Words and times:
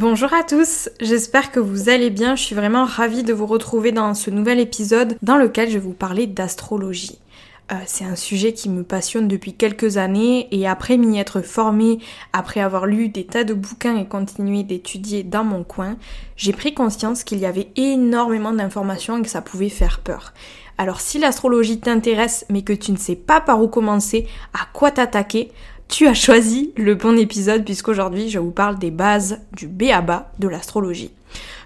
Bonjour 0.00 0.32
à 0.32 0.44
tous, 0.44 0.88
j'espère 0.98 1.52
que 1.52 1.60
vous 1.60 1.90
allez 1.90 2.08
bien, 2.08 2.34
je 2.34 2.42
suis 2.42 2.54
vraiment 2.54 2.86
ravie 2.86 3.22
de 3.22 3.34
vous 3.34 3.44
retrouver 3.44 3.92
dans 3.92 4.14
ce 4.14 4.30
nouvel 4.30 4.58
épisode 4.58 5.18
dans 5.20 5.36
lequel 5.36 5.68
je 5.68 5.74
vais 5.74 5.78
vous 5.78 5.92
parler 5.92 6.26
d'astrologie. 6.26 7.18
Euh, 7.70 7.74
c'est 7.84 8.06
un 8.06 8.16
sujet 8.16 8.54
qui 8.54 8.70
me 8.70 8.82
passionne 8.82 9.28
depuis 9.28 9.52
quelques 9.52 9.98
années 9.98 10.48
et 10.52 10.66
après 10.66 10.96
m'y 10.96 11.18
être 11.18 11.42
formée, 11.42 11.98
après 12.32 12.60
avoir 12.60 12.86
lu 12.86 13.10
des 13.10 13.26
tas 13.26 13.44
de 13.44 13.52
bouquins 13.52 13.98
et 13.98 14.06
continué 14.06 14.62
d'étudier 14.62 15.22
dans 15.22 15.44
mon 15.44 15.64
coin, 15.64 15.98
j'ai 16.34 16.54
pris 16.54 16.72
conscience 16.72 17.22
qu'il 17.22 17.38
y 17.38 17.44
avait 17.44 17.68
énormément 17.76 18.52
d'informations 18.52 19.18
et 19.18 19.22
que 19.22 19.28
ça 19.28 19.42
pouvait 19.42 19.68
faire 19.68 20.00
peur. 20.00 20.32
Alors 20.78 21.02
si 21.02 21.18
l'astrologie 21.18 21.78
t'intéresse 21.78 22.46
mais 22.48 22.62
que 22.62 22.72
tu 22.72 22.92
ne 22.92 22.96
sais 22.96 23.16
pas 23.16 23.42
par 23.42 23.62
où 23.62 23.68
commencer, 23.68 24.26
à 24.54 24.64
quoi 24.72 24.90
t'attaquer, 24.92 25.52
tu 25.90 26.06
as 26.06 26.14
choisi 26.14 26.72
le 26.76 26.94
bon 26.94 27.18
épisode 27.18 27.64
puisqu'aujourd'hui 27.64 28.30
je 28.30 28.38
vous 28.38 28.52
parle 28.52 28.78
des 28.78 28.90
bases 28.90 29.40
du 29.56 29.66
B.A.B.A. 29.66 30.30
de 30.38 30.48
l'astrologie. 30.48 31.10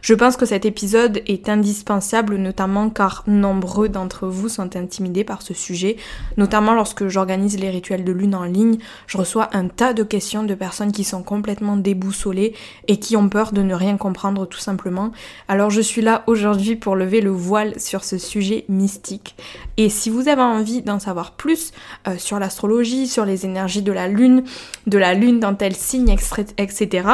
Je 0.02 0.12
pense 0.12 0.36
que 0.36 0.44
cet 0.44 0.66
épisode 0.66 1.22
est 1.26 1.48
indispensable, 1.48 2.36
notamment 2.36 2.90
car 2.90 3.24
nombreux 3.26 3.88
d'entre 3.88 4.26
vous 4.26 4.50
sont 4.50 4.76
intimidés 4.76 5.24
par 5.24 5.40
ce 5.40 5.54
sujet, 5.54 5.96
notamment 6.36 6.74
lorsque 6.74 7.08
j'organise 7.08 7.58
les 7.58 7.70
rituels 7.70 8.04
de 8.04 8.12
lune 8.12 8.34
en 8.34 8.44
ligne, 8.44 8.76
je 9.06 9.16
reçois 9.16 9.48
un 9.54 9.68
tas 9.68 9.94
de 9.94 10.02
questions 10.02 10.42
de 10.42 10.54
personnes 10.54 10.92
qui 10.92 11.04
sont 11.04 11.22
complètement 11.22 11.76
déboussolées 11.76 12.54
et 12.86 12.98
qui 12.98 13.16
ont 13.16 13.28
peur 13.28 13.52
de 13.52 13.62
ne 13.62 13.74
rien 13.74 13.96
comprendre 13.96 14.46
tout 14.46 14.58
simplement. 14.58 15.10
Alors 15.48 15.70
je 15.70 15.80
suis 15.80 16.02
là 16.02 16.22
aujourd'hui 16.26 16.76
pour 16.76 16.96
lever 16.96 17.20
le 17.20 17.30
voile 17.30 17.80
sur 17.80 18.04
ce 18.04 18.18
sujet 18.18 18.66
mystique. 18.68 19.36
Et 19.76 19.88
si 19.88 20.10
vous 20.10 20.28
avez 20.28 20.42
envie 20.42 20.82
d'en 20.82 20.98
savoir 20.98 21.32
plus 21.32 21.72
euh, 22.08 22.18
sur 22.18 22.38
l'astrologie, 22.38 23.06
sur 23.06 23.24
les 23.24 23.46
énergies 23.46 23.82
de 23.82 23.92
la 23.92 24.08
lune, 24.08 24.44
de 24.86 24.98
la 24.98 25.14
lune 25.14 25.40
dans 25.40 25.54
tel 25.54 25.74
signe, 25.74 26.14
etc., 26.58 27.08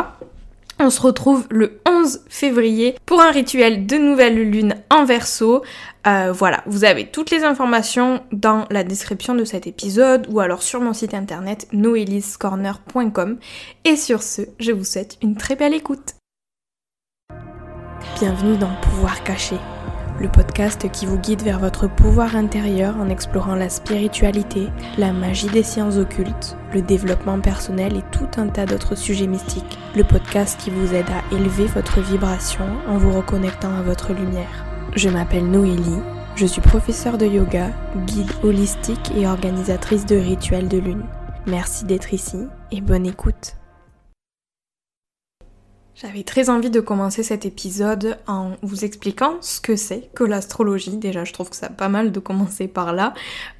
on 0.80 0.90
se 0.90 1.00
retrouve 1.00 1.46
le 1.50 1.80
11 1.86 2.22
février 2.28 2.96
pour 3.06 3.20
un 3.20 3.30
rituel 3.30 3.86
de 3.86 3.96
nouvelle 3.96 4.42
lune 4.50 4.76
en 4.90 5.04
verso. 5.04 5.62
Euh, 6.06 6.32
voilà, 6.32 6.62
vous 6.66 6.84
avez 6.84 7.06
toutes 7.06 7.30
les 7.30 7.44
informations 7.44 8.22
dans 8.32 8.66
la 8.70 8.82
description 8.82 9.34
de 9.34 9.44
cet 9.44 9.66
épisode 9.66 10.26
ou 10.30 10.40
alors 10.40 10.62
sur 10.62 10.80
mon 10.80 10.94
site 10.94 11.14
internet 11.14 11.68
noeliscorner.com. 11.72 13.38
Et 13.84 13.96
sur 13.96 14.22
ce, 14.22 14.42
je 14.58 14.72
vous 14.72 14.84
souhaite 14.84 15.18
une 15.22 15.36
très 15.36 15.56
belle 15.56 15.74
écoute. 15.74 16.14
Bienvenue 18.18 18.56
dans 18.56 18.74
Pouvoir 18.82 19.22
caché 19.22 19.56
le 20.20 20.28
podcast 20.28 20.90
qui 20.92 21.06
vous 21.06 21.18
guide 21.18 21.42
vers 21.42 21.58
votre 21.58 21.88
pouvoir 21.88 22.36
intérieur 22.36 22.96
en 22.98 23.08
explorant 23.08 23.54
la 23.54 23.70
spiritualité, 23.70 24.68
la 24.98 25.12
magie 25.12 25.48
des 25.48 25.62
sciences 25.62 25.96
occultes, 25.96 26.56
le 26.74 26.82
développement 26.82 27.40
personnel 27.40 27.96
et 27.96 28.04
tout 28.12 28.28
un 28.36 28.48
tas 28.48 28.66
d'autres 28.66 28.94
sujets 28.94 29.26
mystiques. 29.26 29.78
Le 29.96 30.04
podcast 30.04 30.60
qui 30.60 30.70
vous 30.70 30.94
aide 30.94 31.08
à 31.08 31.34
élever 31.34 31.64
votre 31.64 32.00
vibration 32.00 32.66
en 32.86 32.98
vous 32.98 33.16
reconnectant 33.16 33.74
à 33.74 33.82
votre 33.82 34.12
lumière. 34.12 34.66
Je 34.94 35.08
m'appelle 35.08 35.50
Noélie, 35.50 36.02
je 36.36 36.46
suis 36.46 36.60
professeure 36.60 37.16
de 37.16 37.26
yoga, 37.26 37.70
guide 38.06 38.32
holistique 38.42 39.12
et 39.16 39.26
organisatrice 39.26 40.04
de 40.04 40.16
rituels 40.16 40.68
de 40.68 40.78
lune. 40.78 41.04
Merci 41.46 41.86
d'être 41.86 42.12
ici 42.12 42.46
et 42.70 42.82
bonne 42.82 43.06
écoute. 43.06 43.59
J'avais 46.02 46.22
très 46.22 46.48
envie 46.48 46.70
de 46.70 46.80
commencer 46.80 47.22
cet 47.22 47.44
épisode 47.44 48.16
en 48.26 48.52
vous 48.62 48.86
expliquant 48.86 49.34
ce 49.42 49.60
que 49.60 49.76
c'est 49.76 50.08
que 50.14 50.24
l'astrologie. 50.24 50.96
Déjà, 50.96 51.24
je 51.24 51.34
trouve 51.34 51.50
que 51.50 51.56
ça 51.56 51.68
pas 51.68 51.90
mal 51.90 52.10
de 52.10 52.18
commencer 52.20 52.68
par 52.68 52.94
là. 52.94 53.12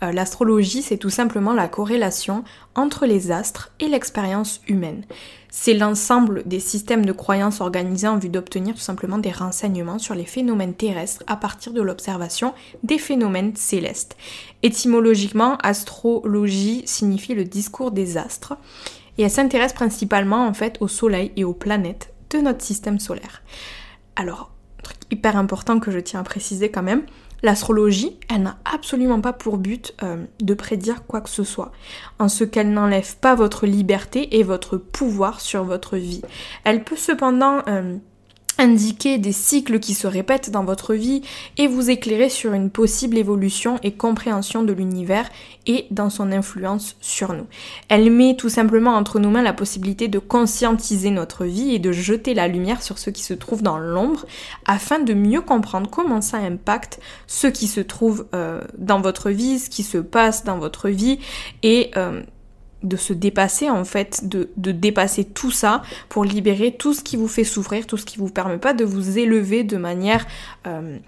Euh, 0.02 0.10
l'astrologie, 0.10 0.80
c'est 0.80 0.96
tout 0.96 1.10
simplement 1.10 1.52
la 1.52 1.68
corrélation 1.68 2.42
entre 2.74 3.04
les 3.04 3.30
astres 3.30 3.72
et 3.78 3.88
l'expérience 3.88 4.62
humaine. 4.68 5.04
C'est 5.50 5.74
l'ensemble 5.74 6.42
des 6.46 6.60
systèmes 6.60 7.04
de 7.04 7.12
croyances 7.12 7.60
organisés 7.60 8.08
en 8.08 8.16
vue 8.16 8.30
d'obtenir 8.30 8.74
tout 8.74 8.80
simplement 8.80 9.18
des 9.18 9.32
renseignements 9.32 9.98
sur 9.98 10.14
les 10.14 10.24
phénomènes 10.24 10.74
terrestres 10.74 11.22
à 11.26 11.36
partir 11.36 11.74
de 11.74 11.82
l'observation 11.82 12.54
des 12.82 12.96
phénomènes 12.96 13.54
célestes. 13.54 14.16
Étymologiquement, 14.62 15.58
astrologie 15.58 16.84
signifie 16.86 17.34
le 17.34 17.44
discours 17.44 17.90
des 17.90 18.16
astres 18.16 18.54
et 19.18 19.24
elle 19.24 19.30
s'intéresse 19.30 19.74
principalement 19.74 20.46
en 20.46 20.54
fait 20.54 20.78
au 20.80 20.88
soleil 20.88 21.32
et 21.36 21.44
aux 21.44 21.52
planètes 21.52 22.14
notre 22.38 22.62
système 22.62 22.98
solaire. 22.98 23.42
Alors, 24.16 24.52
truc 24.82 24.98
hyper 25.10 25.36
important 25.36 25.80
que 25.80 25.90
je 25.90 25.98
tiens 25.98 26.20
à 26.20 26.24
préciser 26.24 26.70
quand 26.70 26.82
même, 26.82 27.02
l'astrologie, 27.42 28.18
elle 28.28 28.42
n'a 28.42 28.58
absolument 28.64 29.20
pas 29.20 29.32
pour 29.32 29.58
but 29.58 29.94
euh, 30.02 30.24
de 30.40 30.54
prédire 30.54 31.06
quoi 31.06 31.20
que 31.20 31.30
ce 31.30 31.44
soit, 31.44 31.72
en 32.18 32.28
ce 32.28 32.44
qu'elle 32.44 32.72
n'enlève 32.72 33.16
pas 33.16 33.34
votre 33.34 33.66
liberté 33.66 34.38
et 34.38 34.42
votre 34.42 34.76
pouvoir 34.76 35.40
sur 35.40 35.64
votre 35.64 35.96
vie. 35.96 36.22
Elle 36.64 36.84
peut 36.84 36.96
cependant 36.96 37.62
euh, 37.68 37.96
indiquer 38.60 39.16
des 39.16 39.32
cycles 39.32 39.80
qui 39.80 39.94
se 39.94 40.06
répètent 40.06 40.50
dans 40.50 40.64
votre 40.64 40.94
vie 40.94 41.22
et 41.56 41.66
vous 41.66 41.88
éclairer 41.88 42.28
sur 42.28 42.52
une 42.52 42.68
possible 42.68 43.16
évolution 43.16 43.78
et 43.82 43.92
compréhension 43.92 44.62
de 44.62 44.74
l'univers 44.74 45.28
et 45.66 45.86
dans 45.90 46.10
son 46.10 46.30
influence 46.30 46.96
sur 47.00 47.32
nous. 47.32 47.46
Elle 47.88 48.10
met 48.10 48.36
tout 48.36 48.50
simplement 48.50 48.92
entre 48.92 49.18
nos 49.18 49.30
mains 49.30 49.42
la 49.42 49.54
possibilité 49.54 50.08
de 50.08 50.18
conscientiser 50.18 51.10
notre 51.10 51.46
vie 51.46 51.74
et 51.74 51.78
de 51.78 51.90
jeter 51.90 52.34
la 52.34 52.48
lumière 52.48 52.82
sur 52.82 52.98
ce 52.98 53.08
qui 53.08 53.22
se 53.22 53.34
trouve 53.34 53.62
dans 53.62 53.78
l'ombre 53.78 54.26
afin 54.66 54.98
de 54.98 55.14
mieux 55.14 55.40
comprendre 55.40 55.88
comment 55.88 56.20
ça 56.20 56.36
impacte 56.36 57.00
ce 57.26 57.46
qui 57.46 57.66
se 57.66 57.80
trouve 57.80 58.26
euh, 58.34 58.60
dans 58.76 59.00
votre 59.00 59.30
vie, 59.30 59.58
ce 59.58 59.70
qui 59.70 59.82
se 59.82 59.98
passe 59.98 60.44
dans 60.44 60.58
votre 60.58 60.90
vie 60.90 61.18
et 61.62 61.90
euh, 61.96 62.20
de 62.82 62.96
se 62.96 63.12
dépasser 63.12 63.70
en 63.70 63.84
fait, 63.84 64.28
de, 64.28 64.48
dépasser 64.56 65.24
tout 65.24 65.50
ça 65.50 65.82
pour 66.08 66.24
libérer 66.24 66.72
tout 66.72 66.94
ce 66.94 67.02
qui 67.02 67.16
vous 67.16 67.28
fait 67.28 67.44
souffrir, 67.44 67.86
tout 67.86 67.96
ce 67.96 68.06
qui 68.06 68.18
vous 68.18 68.28
permet 68.28 68.58
pas 68.58 68.72
de 68.72 68.84
vous 68.84 69.18
élever 69.18 69.64
de 69.64 69.76
manière 69.76 70.26
euh, 70.66 70.98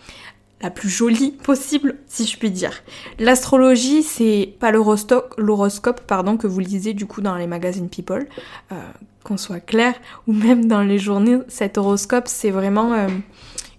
la 0.60 0.70
plus 0.70 0.88
jolie 0.88 1.30
possible, 1.42 1.96
si 2.06 2.26
je 2.26 2.38
puis 2.38 2.50
dire. 2.50 2.82
L'astrologie, 3.18 4.02
c'est 4.02 4.54
pas 4.58 4.70
l'horoscope 4.70 6.00
pardon, 6.06 6.36
que 6.36 6.46
vous 6.46 6.60
lisez 6.60 6.94
du 6.94 7.06
coup 7.06 7.20
dans 7.20 7.36
les 7.36 7.46
magazines 7.46 7.88
People, 7.88 8.26
euh, 8.70 8.76
qu'on 9.24 9.36
soit 9.36 9.60
clair, 9.60 9.94
ou 10.26 10.32
même 10.32 10.66
dans 10.66 10.82
les 10.82 10.98
journées, 10.98 11.38
cet 11.48 11.78
horoscope, 11.78 12.28
c'est 12.28 12.50
vraiment 12.50 12.92
euh, 12.92 13.08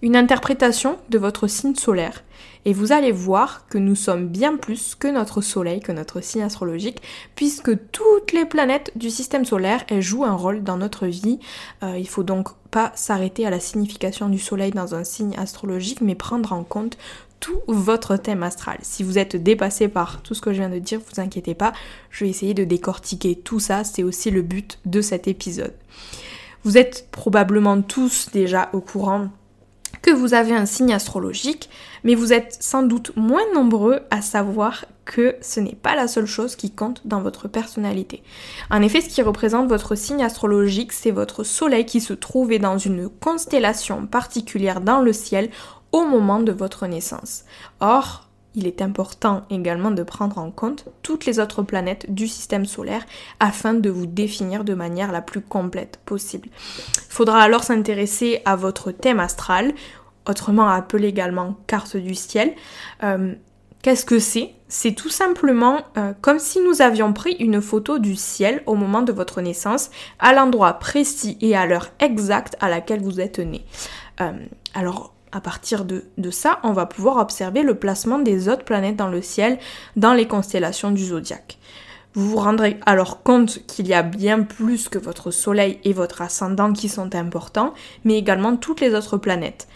une 0.02 0.16
interprétation 0.16 0.98
de 1.10 1.18
votre 1.18 1.46
signe 1.46 1.74
solaire 1.74 2.22
et 2.64 2.72
vous 2.72 2.92
allez 2.92 3.12
voir 3.12 3.66
que 3.68 3.78
nous 3.78 3.94
sommes 3.94 4.28
bien 4.28 4.56
plus 4.56 4.94
que 4.94 5.08
notre 5.08 5.40
Soleil, 5.40 5.80
que 5.80 5.92
notre 5.92 6.20
signe 6.20 6.42
astrologique, 6.42 7.02
puisque 7.34 7.72
toutes 7.90 8.32
les 8.32 8.44
planètes 8.44 8.92
du 8.96 9.10
système 9.10 9.44
solaire, 9.44 9.84
elles 9.88 10.02
jouent 10.02 10.24
un 10.24 10.34
rôle 10.34 10.62
dans 10.62 10.76
notre 10.76 11.06
vie. 11.06 11.38
Euh, 11.82 11.98
il 11.98 12.08
faut 12.08 12.22
donc 12.22 12.48
pas 12.70 12.92
s'arrêter 12.94 13.46
à 13.46 13.50
la 13.50 13.60
signification 13.60 14.28
du 14.28 14.38
Soleil 14.38 14.70
dans 14.70 14.94
un 14.94 15.04
signe 15.04 15.36
astrologique, 15.36 16.00
mais 16.00 16.14
prendre 16.14 16.52
en 16.52 16.64
compte 16.64 16.96
tout 17.40 17.60
votre 17.66 18.16
thème 18.16 18.42
astral. 18.42 18.78
Si 18.82 19.02
vous 19.02 19.18
êtes 19.18 19.36
dépassé 19.36 19.88
par 19.88 20.22
tout 20.22 20.34
ce 20.34 20.40
que 20.40 20.52
je 20.52 20.60
viens 20.60 20.70
de 20.70 20.78
dire, 20.78 20.98
vous 20.98 21.20
inquiétez 21.20 21.54
pas, 21.54 21.74
je 22.10 22.24
vais 22.24 22.30
essayer 22.30 22.54
de 22.54 22.64
décortiquer 22.64 23.36
tout 23.36 23.60
ça, 23.60 23.84
c'est 23.84 24.02
aussi 24.02 24.30
le 24.30 24.40
but 24.40 24.78
de 24.86 25.02
cet 25.02 25.28
épisode. 25.28 25.74
Vous 26.62 26.78
êtes 26.78 27.08
probablement 27.10 27.82
tous 27.82 28.30
déjà 28.32 28.70
au 28.72 28.80
courant 28.80 29.28
que 30.04 30.10
vous 30.10 30.34
avez 30.34 30.54
un 30.54 30.66
signe 30.66 30.92
astrologique, 30.92 31.70
mais 32.02 32.14
vous 32.14 32.34
êtes 32.34 32.58
sans 32.60 32.82
doute 32.82 33.16
moins 33.16 33.50
nombreux 33.54 34.00
à 34.10 34.20
savoir 34.20 34.84
que 35.06 35.34
ce 35.40 35.60
n'est 35.60 35.74
pas 35.74 35.96
la 35.96 36.08
seule 36.08 36.26
chose 36.26 36.56
qui 36.56 36.70
compte 36.70 37.00
dans 37.06 37.22
votre 37.22 37.48
personnalité. 37.48 38.22
En 38.70 38.82
effet, 38.82 39.00
ce 39.00 39.08
qui 39.08 39.22
représente 39.22 39.66
votre 39.66 39.94
signe 39.94 40.22
astrologique, 40.22 40.92
c'est 40.92 41.10
votre 41.10 41.42
soleil 41.42 41.86
qui 41.86 42.02
se 42.02 42.12
trouvait 42.12 42.58
dans 42.58 42.76
une 42.76 43.08
constellation 43.08 44.06
particulière 44.06 44.82
dans 44.82 45.00
le 45.00 45.14
ciel 45.14 45.48
au 45.90 46.04
moment 46.04 46.40
de 46.40 46.52
votre 46.52 46.86
naissance. 46.86 47.44
Or, 47.80 48.28
il 48.54 48.66
est 48.66 48.82
important 48.82 49.42
également 49.50 49.90
de 49.90 50.02
prendre 50.02 50.38
en 50.38 50.50
compte 50.50 50.86
toutes 51.02 51.26
les 51.26 51.40
autres 51.40 51.62
planètes 51.62 52.12
du 52.12 52.28
système 52.28 52.66
solaire 52.66 53.04
afin 53.40 53.74
de 53.74 53.90
vous 53.90 54.06
définir 54.06 54.64
de 54.64 54.74
manière 54.74 55.12
la 55.12 55.22
plus 55.22 55.40
complète 55.40 55.98
possible. 56.04 56.48
Il 56.96 57.12
faudra 57.12 57.40
alors 57.40 57.64
s'intéresser 57.64 58.42
à 58.44 58.56
votre 58.56 58.92
thème 58.92 59.20
astral, 59.20 59.74
autrement 60.28 60.68
appelé 60.68 61.08
également 61.08 61.56
carte 61.66 61.96
du 61.96 62.14
ciel. 62.14 62.52
Euh, 63.02 63.34
qu'est-ce 63.82 64.04
que 64.04 64.18
c'est? 64.18 64.52
C'est 64.68 64.94
tout 64.94 65.10
simplement 65.10 65.82
euh, 65.96 66.12
comme 66.20 66.38
si 66.38 66.60
nous 66.60 66.82
avions 66.82 67.12
pris 67.12 67.36
une 67.38 67.60
photo 67.60 67.98
du 67.98 68.16
ciel 68.16 68.62
au 68.66 68.74
moment 68.74 69.02
de 69.02 69.12
votre 69.12 69.40
naissance, 69.40 69.90
à 70.18 70.32
l'endroit 70.32 70.74
précis 70.74 71.36
et 71.40 71.56
à 71.56 71.66
l'heure 71.66 71.90
exacte 72.00 72.56
à 72.60 72.68
laquelle 72.68 73.02
vous 73.02 73.20
êtes 73.20 73.38
né. 73.38 73.64
Euh, 74.20 74.32
alors 74.74 75.13
à 75.34 75.40
partir 75.40 75.84
de, 75.84 76.04
ça, 76.30 76.60
on 76.62 76.72
va 76.72 76.86
pouvoir 76.86 77.16
observer 77.16 77.64
le 77.64 77.74
placement 77.74 78.20
des 78.20 78.48
autres 78.48 78.64
planètes 78.64 78.94
dans 78.94 79.08
le 79.08 79.20
ciel, 79.20 79.58
dans 79.96 80.14
les 80.14 80.28
constellations 80.28 80.92
du 80.92 81.04
zodiaque. 81.04 81.58
Vous 82.14 82.30
vous 82.30 82.36
rendrez 82.36 82.78
alors 82.86 83.24
compte 83.24 83.66
qu'il 83.66 83.88
y 83.88 83.94
a 83.94 84.04
bien 84.04 84.42
plus 84.42 84.88
que 84.88 84.98
votre 84.98 85.32
Soleil 85.32 85.80
et 85.82 85.92
votre 85.92 86.22
ascendant 86.22 86.72
qui 86.72 86.88
sont 86.88 87.16
importants, 87.16 87.74
mais 88.04 88.16
également 88.16 88.56
toutes 88.56 88.80
les 88.80 88.94
autres 88.94 89.18
planètes. 89.18 89.66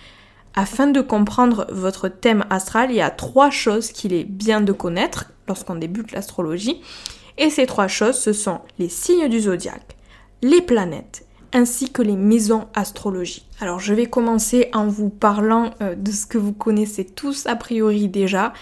Afin 0.54 0.86
de 0.86 1.00
comprendre 1.00 1.66
votre 1.72 2.08
thème 2.08 2.44
astral, 2.50 2.90
il 2.90 2.96
y 2.96 3.00
a 3.00 3.10
trois 3.10 3.50
choses 3.50 3.90
qu'il 3.90 4.12
est 4.12 4.24
bien 4.24 4.60
de 4.60 4.72
connaître 4.72 5.32
lorsqu'on 5.48 5.74
débute 5.74 6.12
l'astrologie. 6.12 6.80
Et 7.36 7.50
ces 7.50 7.66
trois 7.66 7.88
choses, 7.88 8.18
ce 8.18 8.32
sont 8.32 8.60
les 8.78 8.88
signes 8.88 9.28
du 9.28 9.40
zodiaque, 9.40 9.96
les 10.42 10.62
planètes 10.62 11.27
ainsi 11.52 11.90
que 11.90 12.02
les 12.02 12.16
maisons 12.16 12.68
astrologie. 12.74 13.46
Alors 13.60 13.80
je 13.80 13.94
vais 13.94 14.06
commencer 14.06 14.68
en 14.72 14.86
vous 14.86 15.08
parlant 15.08 15.70
euh, 15.82 15.94
de 15.94 16.10
ce 16.10 16.26
que 16.26 16.38
vous 16.38 16.52
connaissez 16.52 17.04
tous 17.04 17.46
a 17.46 17.56
priori 17.56 18.08
déjà, 18.08 18.52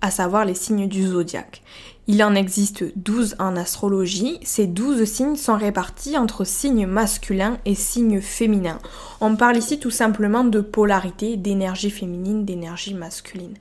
à 0.00 0.10
savoir 0.10 0.44
les 0.44 0.54
signes 0.54 0.88
du 0.88 1.06
zodiaque. 1.06 1.62
Il 2.06 2.22
en 2.22 2.34
existe 2.34 2.84
12 2.96 3.36
en 3.38 3.56
astrologie. 3.56 4.38
Ces 4.42 4.66
12 4.66 5.04
signes 5.04 5.36
sont 5.36 5.56
répartis 5.56 6.18
entre 6.18 6.44
signes 6.44 6.86
masculins 6.86 7.58
et 7.64 7.74
signes 7.74 8.20
féminins. 8.20 8.78
On 9.22 9.36
parle 9.36 9.56
ici 9.56 9.78
tout 9.78 9.90
simplement 9.90 10.44
de 10.44 10.60
polarité, 10.60 11.38
d'énergie 11.38 11.90
féminine, 11.90 12.44
d'énergie 12.44 12.92
masculine. 12.92 13.54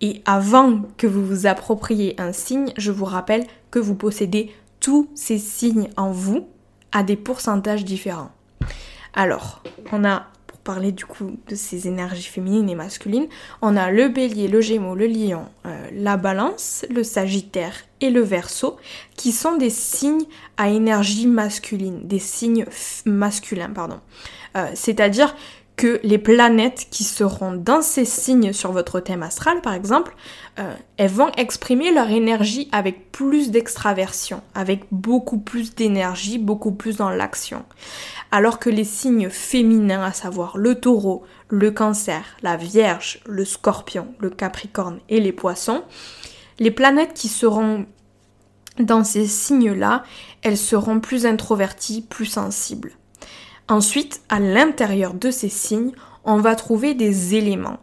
Et 0.00 0.22
avant 0.24 0.82
que 0.96 1.06
vous 1.06 1.24
vous 1.24 1.46
appropriez 1.46 2.20
un 2.20 2.32
signe, 2.32 2.72
je 2.76 2.90
vous 2.90 3.04
rappelle 3.04 3.46
que 3.70 3.78
vous 3.78 3.94
possédez 3.94 4.50
tous 4.80 5.08
ces 5.14 5.38
signes 5.38 5.90
en 5.96 6.10
vous 6.10 6.48
des 7.02 7.16
pourcentages 7.16 7.84
différents. 7.84 8.32
Alors, 9.14 9.62
on 9.92 10.04
a 10.04 10.26
parler 10.62 10.92
du 10.92 11.04
coup 11.04 11.38
de 11.48 11.54
ces 11.54 11.88
énergies 11.88 12.22
féminines 12.28 12.68
et 12.70 12.74
masculines, 12.74 13.26
on 13.60 13.76
a 13.76 13.90
le 13.90 14.08
bélier, 14.08 14.48
le 14.48 14.60
gémeaux, 14.60 14.94
le 14.94 15.06
lion, 15.06 15.46
euh, 15.66 15.88
la 15.92 16.16
balance, 16.16 16.86
le 16.90 17.02
sagittaire 17.02 17.74
et 18.00 18.10
le 18.10 18.20
verso, 18.20 18.76
qui 19.16 19.32
sont 19.32 19.56
des 19.56 19.70
signes 19.70 20.24
à 20.56 20.68
énergie 20.68 21.26
masculine, 21.26 22.06
des 22.06 22.18
signes 22.18 22.66
masculins, 23.04 23.70
pardon. 23.70 24.00
Euh, 24.56 24.66
c'est-à-dire 24.74 25.34
que 25.76 26.00
les 26.02 26.18
planètes 26.18 26.86
qui 26.90 27.02
seront 27.02 27.52
dans 27.52 27.82
ces 27.82 28.04
signes 28.04 28.52
sur 28.52 28.72
votre 28.72 29.00
thème 29.00 29.22
astral, 29.22 29.60
par 29.62 29.72
exemple, 29.72 30.14
euh, 30.58 30.74
elles 30.96 31.10
vont 31.10 31.30
exprimer 31.36 31.92
leur 31.92 32.10
énergie 32.10 32.68
avec 32.72 33.10
plus 33.10 33.50
d'extraversion, 33.50 34.42
avec 34.54 34.84
beaucoup 34.90 35.38
plus 35.38 35.74
d'énergie, 35.74 36.38
beaucoup 36.38 36.72
plus 36.72 36.98
dans 36.98 37.10
l'action. 37.10 37.64
Alors 38.30 38.58
que 38.58 38.70
les 38.70 38.84
signes 38.84 39.30
féminins, 39.30 40.04
à 40.04 40.12
savoir 40.12 40.58
le 40.58 40.74
taureau, 40.74 41.24
le 41.48 41.70
cancer, 41.70 42.22
la 42.42 42.56
vierge, 42.56 43.20
le 43.26 43.44
scorpion, 43.44 44.14
le 44.18 44.30
capricorne 44.30 45.00
et 45.08 45.20
les 45.20 45.32
poissons, 45.32 45.82
les 46.58 46.70
planètes 46.70 47.14
qui 47.14 47.28
seront 47.28 47.86
dans 48.78 49.04
ces 49.04 49.26
signes-là, 49.26 50.02
elles 50.42 50.58
seront 50.58 51.00
plus 51.00 51.26
introverties, 51.26 52.02
plus 52.02 52.26
sensibles. 52.26 52.92
Ensuite, 53.68 54.22
à 54.28 54.40
l'intérieur 54.40 55.14
de 55.14 55.30
ces 55.30 55.48
signes, 55.48 55.92
on 56.24 56.36
va 56.36 56.54
trouver 56.54 56.94
des 56.94 57.34
éléments. 57.34 57.78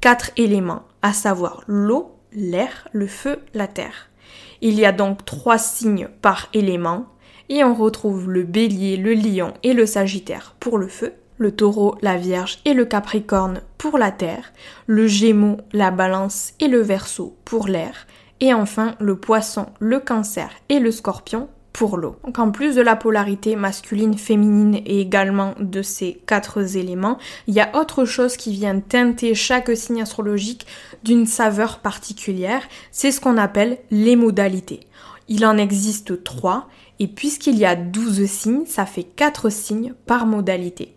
Quatre 0.00 0.30
éléments, 0.36 0.82
à 1.02 1.12
savoir 1.12 1.62
l'eau, 1.66 2.16
l'air, 2.32 2.88
le 2.92 3.06
feu, 3.06 3.38
la 3.54 3.66
terre. 3.66 4.10
Il 4.60 4.74
y 4.74 4.84
a 4.84 4.92
donc 4.92 5.24
trois 5.24 5.58
signes 5.58 6.08
par 6.20 6.48
élément, 6.52 7.06
et 7.48 7.64
on 7.64 7.74
retrouve 7.74 8.30
le 8.30 8.44
bélier, 8.44 8.96
le 8.96 9.14
lion 9.14 9.54
et 9.62 9.72
le 9.72 9.86
sagittaire 9.86 10.54
pour 10.60 10.78
le 10.78 10.88
feu, 10.88 11.14
le 11.38 11.52
taureau, 11.52 11.96
la 12.02 12.16
vierge 12.16 12.58
et 12.64 12.74
le 12.74 12.84
capricorne 12.84 13.62
pour 13.78 13.98
la 13.98 14.12
terre, 14.12 14.52
le 14.86 15.06
gémeau, 15.06 15.56
la 15.72 15.90
balance 15.90 16.52
et 16.60 16.68
le 16.68 16.80
verso 16.80 17.36
pour 17.44 17.66
l'air, 17.66 18.06
et 18.40 18.54
enfin 18.54 18.94
le 19.00 19.16
poisson, 19.16 19.66
le 19.80 19.98
cancer 20.00 20.50
et 20.68 20.78
le 20.78 20.90
scorpion 20.92 21.48
Donc 22.24 22.38
en 22.38 22.50
plus 22.50 22.74
de 22.74 22.82
la 22.82 22.94
polarité 22.94 23.56
masculine, 23.56 24.18
féminine 24.18 24.74
et 24.84 25.00
également 25.00 25.54
de 25.58 25.82
ces 25.82 26.20
quatre 26.26 26.76
éléments, 26.76 27.18
il 27.46 27.54
y 27.54 27.60
a 27.60 27.70
autre 27.74 28.04
chose 28.04 28.36
qui 28.36 28.52
vient 28.52 28.80
teinter 28.80 29.34
chaque 29.34 29.74
signe 29.76 30.02
astrologique 30.02 30.66
d'une 31.04 31.26
saveur 31.26 31.78
particulière, 31.78 32.62
c'est 32.90 33.12
ce 33.12 33.20
qu'on 33.20 33.38
appelle 33.38 33.78
les 33.90 34.16
modalités. 34.16 34.80
Il 35.28 35.46
en 35.46 35.56
existe 35.56 36.22
trois, 36.24 36.68
et 36.98 37.06
puisqu'il 37.06 37.56
y 37.56 37.64
a 37.64 37.76
12 37.76 38.26
signes, 38.26 38.66
ça 38.66 38.84
fait 38.84 39.04
4 39.04 39.48
signes 39.48 39.94
par 40.06 40.26
modalité. 40.26 40.94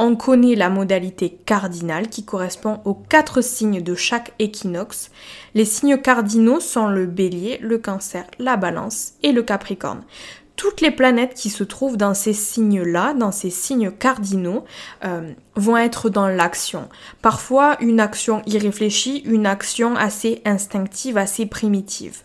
On 0.00 0.14
connaît 0.14 0.54
la 0.54 0.70
modalité 0.70 1.30
cardinale 1.44 2.08
qui 2.08 2.24
correspond 2.24 2.80
aux 2.84 2.94
quatre 2.94 3.40
signes 3.40 3.82
de 3.82 3.96
chaque 3.96 4.32
équinoxe. 4.38 5.10
Les 5.54 5.64
signes 5.64 5.98
cardinaux 5.98 6.60
sont 6.60 6.86
le 6.86 7.06
bélier, 7.06 7.58
le 7.60 7.78
cancer, 7.78 8.24
la 8.38 8.56
balance 8.56 9.14
et 9.24 9.32
le 9.32 9.42
capricorne. 9.42 10.04
Toutes 10.54 10.80
les 10.80 10.92
planètes 10.92 11.34
qui 11.34 11.50
se 11.50 11.64
trouvent 11.64 11.96
dans 11.96 12.14
ces 12.14 12.32
signes-là, 12.32 13.14
dans 13.14 13.32
ces 13.32 13.50
signes 13.50 13.90
cardinaux, 13.90 14.64
euh, 15.04 15.32
vont 15.56 15.76
être 15.76 16.10
dans 16.10 16.28
l'action. 16.28 16.88
Parfois 17.20 17.76
une 17.80 17.98
action 17.98 18.42
irréfléchie, 18.46 19.18
une 19.24 19.46
action 19.46 19.96
assez 19.96 20.42
instinctive, 20.44 21.18
assez 21.18 21.46
primitive. 21.46 22.22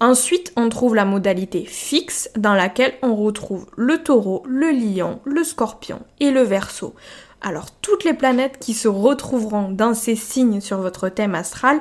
Ensuite, 0.00 0.52
on 0.56 0.70
trouve 0.70 0.94
la 0.94 1.04
modalité 1.04 1.66
fixe 1.66 2.30
dans 2.34 2.54
laquelle 2.54 2.94
on 3.02 3.14
retrouve 3.14 3.66
le 3.76 4.02
taureau, 4.02 4.42
le 4.46 4.70
lion, 4.70 5.20
le 5.24 5.44
scorpion 5.44 6.00
et 6.20 6.30
le 6.30 6.40
verso. 6.40 6.94
Alors, 7.42 7.70
toutes 7.82 8.04
les 8.04 8.14
planètes 8.14 8.58
qui 8.58 8.72
se 8.72 8.88
retrouveront 8.88 9.70
dans 9.70 9.92
ces 9.92 10.16
signes 10.16 10.62
sur 10.62 10.78
votre 10.78 11.10
thème 11.10 11.34
astral, 11.34 11.78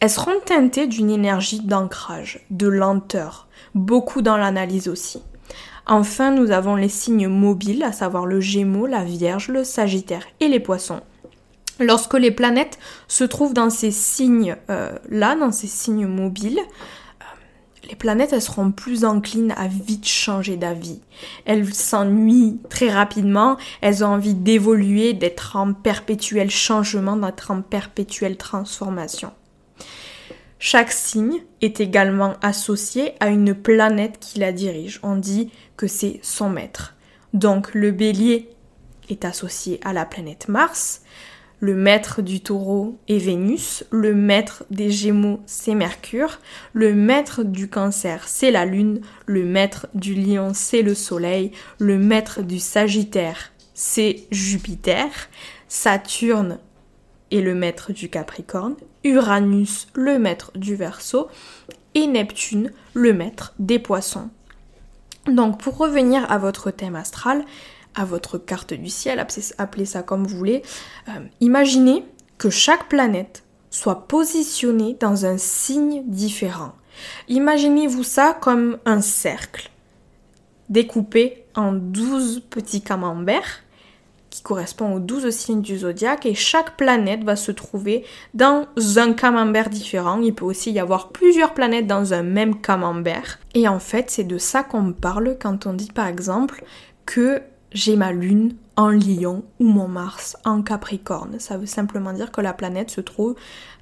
elles 0.00 0.10
seront 0.10 0.40
teintées 0.44 0.88
d'une 0.88 1.10
énergie 1.10 1.60
d'ancrage, 1.60 2.44
de 2.50 2.66
lenteur, 2.66 3.46
beaucoup 3.76 4.22
dans 4.22 4.36
l'analyse 4.36 4.88
aussi. 4.88 5.22
Enfin, 5.86 6.32
nous 6.32 6.50
avons 6.50 6.74
les 6.74 6.88
signes 6.88 7.28
mobiles, 7.28 7.84
à 7.84 7.92
savoir 7.92 8.26
le 8.26 8.40
Gémeaux, 8.40 8.86
la 8.86 9.04
Vierge, 9.04 9.48
le 9.48 9.62
Sagittaire 9.62 10.26
et 10.40 10.48
les 10.48 10.58
Poissons. 10.60 11.00
Lorsque 11.78 12.14
les 12.14 12.32
planètes 12.32 12.78
se 13.06 13.22
trouvent 13.22 13.54
dans 13.54 13.70
ces 13.70 13.92
signes-là, 13.92 14.58
euh, 14.70 15.38
dans 15.40 15.52
ces 15.52 15.68
signes 15.68 16.06
mobiles, 16.06 16.60
les 17.88 17.96
planètes, 17.96 18.32
elles 18.32 18.42
seront 18.42 18.70
plus 18.70 19.04
enclines 19.04 19.54
à 19.56 19.68
vite 19.68 20.06
changer 20.06 20.56
d'avis. 20.56 21.00
Elles 21.44 21.72
s'ennuient 21.72 22.58
très 22.68 22.90
rapidement, 22.90 23.56
elles 23.80 24.04
ont 24.04 24.08
envie 24.08 24.34
d'évoluer, 24.34 25.12
d'être 25.12 25.56
en 25.56 25.72
perpétuel 25.72 26.50
changement, 26.50 27.16
d'être 27.16 27.50
en 27.50 27.62
perpétuelle 27.62 28.36
transformation. 28.36 29.32
Chaque 30.58 30.92
signe 30.92 31.42
est 31.60 31.80
également 31.80 32.34
associé 32.42 33.12
à 33.20 33.28
une 33.28 33.54
planète 33.54 34.18
qui 34.18 34.38
la 34.38 34.52
dirige. 34.52 35.00
On 35.02 35.16
dit 35.16 35.50
que 35.76 35.86
c'est 35.86 36.18
son 36.22 36.48
maître. 36.48 36.94
Donc 37.34 37.74
le 37.74 37.90
bélier 37.92 38.48
est 39.10 39.24
associé 39.24 39.78
à 39.84 39.92
la 39.92 40.06
planète 40.06 40.48
Mars, 40.48 41.02
le 41.60 41.74
maître 41.74 42.22
du 42.22 42.40
taureau 42.40 42.98
est 43.08 43.18
Vénus, 43.18 43.84
le 43.90 44.14
maître 44.14 44.64
des 44.70 44.90
gémeaux 44.90 45.40
c'est 45.46 45.74
Mercure, 45.74 46.38
le 46.72 46.94
maître 46.94 47.42
du 47.42 47.68
cancer 47.68 48.28
c'est 48.28 48.50
la 48.50 48.66
lune, 48.66 49.00
le 49.24 49.44
maître 49.44 49.86
du 49.94 50.14
lion 50.14 50.52
c'est 50.54 50.82
le 50.82 50.94
soleil, 50.94 51.52
le 51.78 51.98
maître 51.98 52.42
du 52.42 52.58
sagittaire 52.58 53.52
c'est 53.74 54.24
Jupiter, 54.30 55.08
Saturne 55.68 56.58
est 57.30 57.40
le 57.40 57.54
maître 57.54 57.92
du 57.92 58.08
capricorne, 58.08 58.76
Uranus 59.04 59.88
le 59.94 60.18
maître 60.18 60.52
du 60.54 60.76
verso 60.76 61.28
et 61.94 62.06
Neptune 62.06 62.70
le 62.94 63.12
maître 63.12 63.54
des 63.58 63.78
poissons. 63.78 64.30
Donc 65.26 65.60
pour 65.60 65.76
revenir 65.76 66.30
à 66.30 66.38
votre 66.38 66.70
thème 66.70 66.96
astral, 66.96 67.44
à 67.96 68.04
votre 68.04 68.38
carte 68.38 68.74
du 68.74 68.90
ciel, 68.90 69.18
appelez 69.58 69.86
ça 69.86 70.02
comme 70.02 70.26
vous 70.26 70.36
voulez, 70.36 70.62
euh, 71.08 71.12
imaginez 71.40 72.04
que 72.38 72.50
chaque 72.50 72.88
planète 72.88 73.42
soit 73.70 74.06
positionnée 74.06 74.96
dans 75.00 75.26
un 75.26 75.38
signe 75.38 76.02
différent. 76.06 76.72
Imaginez-vous 77.28 78.04
ça 78.04 78.36
comme 78.40 78.78
un 78.84 79.00
cercle 79.00 79.70
découpé 80.68 81.44
en 81.54 81.72
12 81.72 82.42
petits 82.50 82.82
camemberts 82.82 83.62
qui 84.30 84.42
correspond 84.42 84.94
aux 84.94 84.98
12 84.98 85.30
signes 85.30 85.62
du 85.62 85.78
zodiaque 85.78 86.26
et 86.26 86.34
chaque 86.34 86.76
planète 86.76 87.24
va 87.24 87.36
se 87.36 87.52
trouver 87.52 88.04
dans 88.34 88.66
un 88.96 89.12
camembert 89.12 89.70
différent. 89.70 90.20
Il 90.20 90.34
peut 90.34 90.44
aussi 90.44 90.72
y 90.72 90.78
avoir 90.78 91.08
plusieurs 91.08 91.54
planètes 91.54 91.86
dans 91.86 92.12
un 92.12 92.22
même 92.22 92.60
camembert. 92.60 93.38
Et 93.54 93.66
en 93.68 93.78
fait, 93.78 94.10
c'est 94.10 94.24
de 94.24 94.36
ça 94.36 94.62
qu'on 94.62 94.92
parle 94.92 95.38
quand 95.40 95.66
on 95.66 95.72
dit 95.72 95.92
par 95.92 96.06
exemple 96.06 96.64
que 97.06 97.40
j'ai 97.76 97.94
ma 97.94 98.10
lune 98.10 98.56
en 98.76 98.88
lion 98.88 99.44
ou 99.60 99.68
mon 99.68 99.86
Mars 99.86 100.38
en 100.46 100.62
capricorne. 100.62 101.38
Ça 101.38 101.58
veut 101.58 101.66
simplement 101.66 102.14
dire 102.14 102.32
que 102.32 102.40
la 102.40 102.54
planète 102.54 102.90
se 102.90 103.02
trouve 103.02 103.34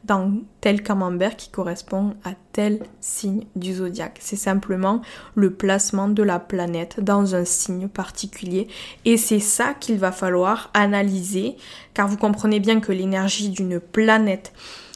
dans 0.02 0.32
tel 0.60 0.82
camembert 0.82 1.36
qui 1.36 1.48
correspond 1.48 2.14
à 2.24 2.32
tel 2.52 2.80
signe 3.00 3.44
du 3.54 3.74
zodiaque. 3.74 4.18
C'est 4.20 4.36
simplement 4.36 5.00
le 5.36 5.52
placement 5.52 6.08
de 6.08 6.24
la 6.24 6.40
planète 6.40 6.98
dans 7.00 7.36
un 7.36 7.44
signe 7.44 7.86
particulier 7.86 8.66
et 9.04 9.16
c'est 9.16 9.40
ça 9.40 9.74
qu'il 9.74 9.98
va 9.98 10.10
falloir 10.10 10.70
analyser 10.74 11.56
car 11.94 12.08
vous 12.08 12.16
comprenez 12.16 12.58
bien 12.58 12.80
que 12.80 12.90
l'énergie 12.90 13.48
d'une 13.48 13.78
planète 13.78 14.52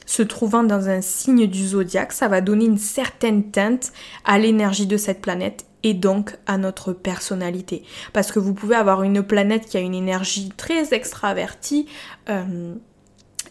se 0.06 0.22
trouvant 0.22 0.64
dans 0.64 0.88
un 0.88 1.02
signe 1.02 1.46
du 1.46 1.68
zodiaque, 1.68 2.12
ça 2.12 2.28
va 2.28 2.40
donner 2.40 2.64
une 2.64 2.78
certaine 2.78 3.50
teinte 3.50 3.92
à 4.24 4.38
l'énergie 4.38 4.86
de 4.86 4.96
cette 4.96 5.20
planète 5.20 5.67
et 5.82 5.94
donc 5.94 6.36
à 6.46 6.58
notre 6.58 6.92
personnalité. 6.92 7.84
Parce 8.12 8.32
que 8.32 8.38
vous 8.38 8.54
pouvez 8.54 8.76
avoir 8.76 9.02
une 9.02 9.22
planète 9.22 9.66
qui 9.66 9.76
a 9.76 9.80
une 9.80 9.94
énergie 9.94 10.50
très 10.56 10.92
extravertie 10.94 11.86
euh, 12.28 12.74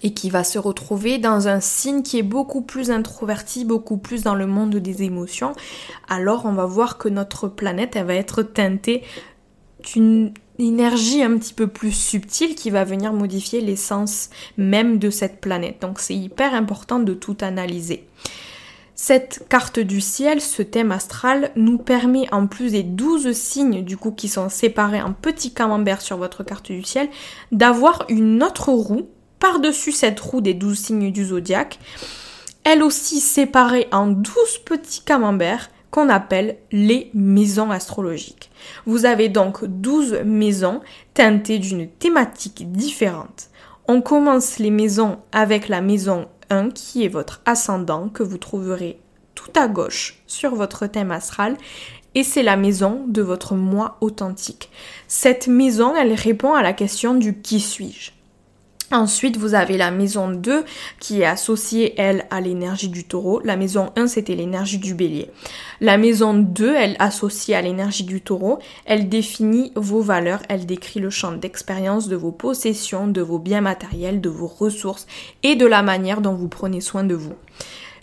et 0.04 0.14
qui 0.14 0.30
va 0.30 0.44
se 0.44 0.60
retrouver 0.60 1.18
dans 1.18 1.48
un 1.48 1.60
signe 1.60 2.04
qui 2.04 2.20
est 2.20 2.24
beaucoup 2.24 2.62
plus 2.62 2.92
introverti, 2.92 3.66
beaucoup 3.66 3.98
plus 3.98 4.24
dans 4.24 4.36
le 4.36 4.46
monde 4.46 4.76
des 4.76 5.04
émotions. 5.04 5.54
Alors 6.08 6.46
on 6.46 6.54
va 6.54 6.66
voir 6.66 6.98
que 6.98 7.10
notre 7.10 7.48
planète, 7.48 7.96
elle 7.96 8.06
va 8.06 8.16
être 8.16 8.44
teintée 8.44 9.04
une 9.96 10.34
énergie 10.60 11.22
un 11.22 11.38
petit 11.38 11.54
peu 11.54 11.68
plus 11.68 11.92
subtile 11.92 12.56
qui 12.56 12.70
va 12.70 12.84
venir 12.84 13.14
modifier 13.14 13.62
l'essence 13.62 14.30
même 14.58 15.00
de 15.00 15.10
cette 15.10 15.40
planète. 15.40 15.82
Donc 15.82 16.00
c'est 16.00 16.16
hyper 16.16 16.54
important 16.54 17.00
de 17.00 17.14
tout 17.14 17.38
analyser. 17.42 18.08
Cette 19.00 19.46
carte 19.48 19.77
du 19.77 20.01
ciel, 20.01 20.42
ce 20.42 20.63
thème 20.63 20.92
astral, 20.92 21.51
nous 21.56 21.77
permet, 21.77 22.25
en 22.34 22.48
plus 22.48 22.72
des 22.72 22.82
12 22.82 23.32
signes 23.32 23.84
du 23.84 23.96
coup 23.96 24.12
qui 24.12 24.27
sont 24.27 24.50
séparés 24.50 25.04
en 25.04 25.13
petits 25.13 25.54
camemberts 25.54 26.01
sur 26.01 26.18
votre 26.18 26.44
carte 26.44 26.72
du 26.72 26.82
ciel, 26.82 27.08
d'avoir 27.51 28.06
une 28.10 28.42
autre 28.42 28.72
roue 28.72 29.08
par-dessus 29.38 29.92
cette 29.92 30.20
roue 30.20 30.42
des 30.42 30.56
12 30.56 30.80
signes 30.80 31.12
du 31.12 31.25
zodiaque, 31.25 31.77
elle 32.63 32.82
aussi 32.82 33.20
séparée 33.20 33.88
en 33.92 34.08
12 34.08 34.34
petits 34.66 35.04
camemberts 35.04 35.70
qu'on 35.92 36.10
appelle 36.10 36.58
les 36.72 37.12
maisons 37.13 37.70
astrologiques. 37.70 38.50
Vous 38.88 39.06
avez 39.06 39.30
donc 39.30 39.63
12 39.63 40.22
maisons 40.25 40.82
teintées 41.13 41.60
d'une 41.60 41.88
thématique 41.88 42.72
différente. 42.72 43.50
On 43.88 44.01
commence 44.01 44.58
les 44.58 44.72
maisons 44.72 45.20
avec 45.32 45.70
la 45.70 45.82
maison 45.82 46.27
1 46.50 46.72
qui 46.72 47.04
est 47.06 47.10
votre 47.10 47.42
ascendant 47.46 48.10
que 48.10 48.24
vous 48.24 48.38
trouverez 48.38 49.00
tout 49.36 49.51
à 49.56 49.68
gauche 49.68 50.22
sur 50.27 50.56
votre 50.56 50.88
thème 50.88 51.12
astral 51.12 51.58
et 52.16 52.24
c'est 52.24 52.44
la 52.44 52.58
maison 52.58 53.06
de 53.08 53.22
votre 53.22 53.54
moi 53.54 53.98
authentique. 54.01 54.72
Cette 55.08 55.48
maison, 55.48 55.96
elle 55.96 56.13
répond 56.13 56.54
à 56.54 56.63
la 56.63 56.74
question 56.74 57.13
du 57.13 57.39
qui 57.42 57.60
suis-je. 57.60 58.17
Ensuite, 58.91 59.36
vous 59.36 59.53
avez 59.53 59.75
la 59.75 59.91
maison 59.91 60.29
2 60.29 60.63
qui 61.01 61.22
est 61.22 61.25
associée, 61.25 61.94
elle, 61.98 62.25
à 62.29 62.39
l'énergie 62.39 62.88
du 62.88 63.03
taureau. 63.03 63.41
La 63.44 63.58
maison 63.58 63.91
1, 63.98 64.08
c'était 64.08 64.36
l'énergie 64.36 64.77
du 64.77 64.94
bélier. 64.94 65.29
La 65.82 65.98
maison 65.98 66.34
2, 66.34 66.74
elle, 66.74 66.96
associée 67.00 67.53
à 67.56 67.62
l'énergie 67.62 68.06
du 68.06 68.22
taureau, 68.22 68.60
elle 68.86 69.10
définit 69.10 69.74
vos 69.75 70.01
valeurs, 70.01 70.41
elle 70.48 70.65
décrit 70.65 71.01
le 71.01 71.10
champ 71.10 71.34
d'expérience 71.34 72.08
de 72.08 72.15
vos 72.15 72.32
possessions, 72.32 73.08
de 73.08 73.22
vos 73.22 73.39
biens 73.39 73.60
matériels, 73.60 74.22
de 74.22 74.29
vos 74.29 74.48
ressources 74.48 75.06
et 75.44 75.56
de 75.56 75.65
la 75.65 75.84
manière 75.84 76.22
dont 76.22 76.34
vous 76.34 76.48
prenez 76.48 76.79
soin 76.79 77.03
de 77.03 77.15
vous. 77.15 77.36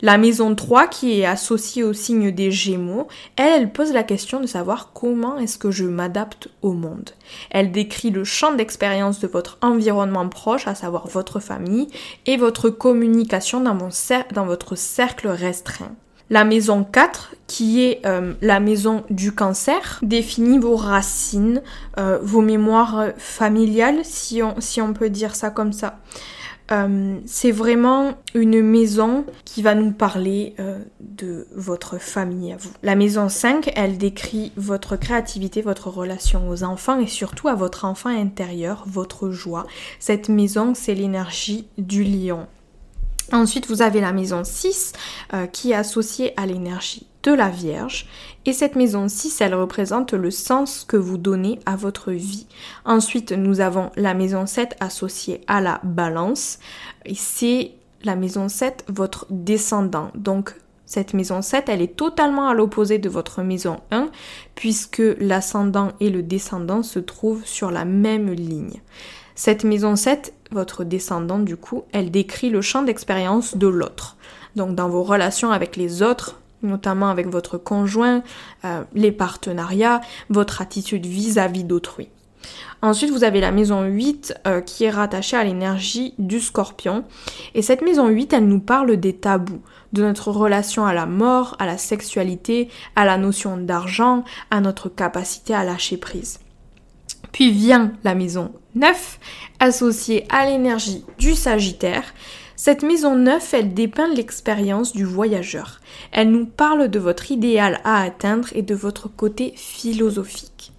La 0.03 0.19
maison 0.19 0.55
3, 0.55 0.89
qui 0.89 1.21
est 1.21 1.25
associée 1.25 1.85
au 1.85 1.93
signe 1.93 2.31
des 2.31 2.51
Gémeaux, 2.51 3.09
elle, 3.37 3.71
pose 3.73 3.93
la 3.93 4.03
question 4.03 4.41
de 4.41 4.47
savoir 4.47 4.93
comment 4.93 5.39
est-ce 5.39 5.59
que 5.59 5.71
je 5.71 5.85
m'adapte 5.85 6.49
au 6.63 6.73
monde. 6.73 7.11
Elle 7.51 7.73
décrit 7.73 8.11
le 8.11 8.25
champ 8.25 8.53
d'expérience 8.53 9.21
de 9.21 9.27
votre 9.27 9.59
environnement 9.63 10.29
proche, 10.29 10.67
à 10.67 10.75
savoir 10.75 11.07
votre 11.09 11.41
famille, 11.41 11.89
et 12.27 12.37
votre 12.37 12.71
communication 12.71 13.61
dans, 13.61 14.45
votre 14.45 14.77
cercle 14.77 15.29
restreint. 15.29 15.93
La 16.31 16.45
maison 16.45 16.85
4, 16.85 17.35
qui 17.47 17.85
est 17.85 18.01
euh, 18.07 18.33
la 18.41 18.59
maison 18.59 19.05
du 19.11 19.33
cancer, 19.33 20.01
définit 20.03 20.59
vos 20.59 20.77
racines, 20.77 21.63
euh, 21.99 22.19
vos 22.23 22.41
mémoires 22.41 23.09
familiales, 23.19 24.01
si 24.05 24.43
on 24.43 24.93
peut 24.95 25.11
dire 25.11 25.35
ça 25.35 25.51
comme 25.51 25.73
ça. 25.73 25.99
Euh, 26.73 27.19
c'est 27.27 27.51
vraiment 27.51 28.15
une 28.35 28.63
maison 28.63 29.27
qui 29.45 29.63
va 29.63 29.75
nous 29.75 29.93
parler 29.93 30.55
euh, 30.59 30.79
de 31.01 31.47
votre 31.55 31.99
famille 31.99 32.53
à 32.53 32.57
vous. 32.57 32.71
La 32.83 32.95
maison 32.95 33.29
5, 33.29 33.73
elle 33.77 33.99
décrit 33.99 34.53
votre 34.57 34.97
créativité, 34.97 35.61
votre 35.61 35.91
relation 35.91 36.49
aux 36.49 36.63
enfants 36.63 36.99
et 36.99 37.07
surtout 37.07 37.49
à 37.49 37.55
votre 37.55 37.85
enfant 37.85 38.09
intérieur, 38.09 38.85
votre 38.87 39.31
joie. 39.31 39.67
Cette 39.99 40.29
maison, 40.29 40.73
c'est 40.75 40.95
l'énergie 40.95 41.67
du 41.77 42.03
lion. 42.03 42.47
Ensuite, 43.33 43.69
vous 43.69 43.83
avez 43.83 44.01
la 44.01 44.13
maison 44.13 44.43
6 44.45 44.93
euh, 45.33 45.47
qui 45.47 45.73
est 45.73 45.75
associée 45.75 46.33
à 46.37 46.47
l'énergie 46.47 47.07
de 47.23 47.33
la 47.33 47.49
Vierge. 47.49 48.07
Et 48.45 48.53
cette 48.53 48.77
maison 48.77 49.09
6, 49.09 49.41
elle 49.41 49.55
représente 49.55 50.13
le 50.13 50.31
sens 50.31 50.85
que 50.85 50.97
vous 50.97 51.17
donnez 51.17 51.59
à 51.65 51.77
votre 51.77 52.13
vie. 52.13 52.47
Ensuite, 52.85 53.33
nous 53.33 53.61
avons 53.61 53.91
la 53.97 54.15
maison 54.15 54.47
7 54.47 54.77
associée 54.81 55.41
à 55.47 55.61
la 55.61 55.81
balance. 55.83 56.59
C'est 57.15 57.73
la 58.03 58.17
maison 58.17 58.49
7, 58.49 58.85
votre 58.89 59.27
descendant. 59.31 60.11
Donc, 60.15 60.55
cette 60.85 61.15
maison 61.15 61.41
7, 61.41 61.71
elle 61.71 61.81
est 61.81 61.97
totalement 61.97 62.47
à 62.49 62.55
l'opposé 62.55 62.99
de 62.99 63.09
votre 63.09 63.43
maison 63.43 63.81
1, 63.91 64.11
puisque 64.55 65.03
l'ascendant 65.19 65.93
et 66.01 66.11
le 66.11 66.23
descendant 66.23 66.83
se 66.83 66.99
trouvent 66.99 67.45
sur 67.47 67.71
la 67.71 67.87
même 67.87 68.31
ligne. 68.31 68.83
Cette 69.35 69.65
maison 69.65 69.97
7, 69.97 70.35
votre 70.55 70.85
descendant 70.85 71.39
du 71.39 71.57
coup, 71.57 71.85
elle 71.93 72.11
décrit 72.11 72.49
le 72.49 72.63
champ 72.63 72.83
d'expérience 72.83 73.57
de 73.57 73.67
l'autre. 73.67 74.17
Donc 74.57 74.75
dans 74.75 74.89
vos 74.89 75.03
relations 75.03 75.51
avec 75.51 75.77
les 75.77 76.03
autres, 76.03 76.41
notamment 76.63 77.11
avec 77.11 77.29
votre 77.29 77.59
conjoint, 77.59 78.23
euh, 78.65 78.83
les 78.95 79.13
partenariats, 79.13 80.01
votre 80.31 80.63
attitude 80.63 81.05
vis-à-vis 81.05 81.65
d'autrui. 81.65 82.09
Ensuite, 82.83 83.11
vous 83.11 83.25
avez 83.25 83.41
la 83.41 83.51
maison 83.51 83.83
8 83.83 84.35
euh, 84.47 84.61
qui 84.61 84.85
est 84.85 84.91
rattachée 84.91 85.37
à 85.37 85.45
l'énergie 85.45 86.15
du 86.19 86.39
scorpion. 86.39 87.05
Et 87.55 87.63
cette 87.63 87.81
maison 87.81 88.09
8, 88.09 88.35
elle 88.35 88.47
nous 88.47 88.61
parle 88.61 88.97
des 88.99 89.15
tabous, 89.15 89.63
de 89.95 90.03
notre 90.03 90.31
relation 90.31 90.85
à 90.85 90.93
la 90.93 91.07
mort, 91.07 91.57
à 91.59 91.67
la 91.67 91.79
sexualité, 91.79 92.69
à 92.95 93.07
la 93.07 93.17
notion 93.17 93.57
d'argent, 93.57 94.25
à 94.51 94.61
notre 94.61 94.91
capacité 94.91 95.55
à 95.55 95.65
lâcher 95.65 95.97
prise. 95.97 96.41
Puis 97.35 97.51
vient 97.51 97.93
la 98.05 98.15
maison 98.15 98.53
9, 98.77 99.19
associée 99.59 100.25
à 100.29 100.47
l'énergie 100.47 101.05
du 101.19 101.35
Sagittaire, 101.35 102.15
cette 102.55 102.85
maison 102.85 103.17
neuve, 103.17 103.43
elle 103.53 103.75
dépeint 103.75 104.07
l'expérience 104.07 104.93
du 104.93 105.05
voyageur. 105.05 105.81
Elle 106.13 106.31
nous 106.31 106.47
parle 106.47 106.87
de 106.87 107.01
votre 107.01 107.33
idéal 107.33 107.81
à 107.83 108.03
atteindre 108.03 108.47
et 108.55 108.63
de 108.63 108.77
votre 108.77 109.09
côté 109.09 109.53
philosophique. 109.57 110.73